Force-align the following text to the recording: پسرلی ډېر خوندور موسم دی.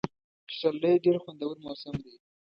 پسرلی 0.47 0.93
ډېر 1.03 1.17
خوندور 1.23 1.55
موسم 1.65 1.95
دی. 2.03 2.15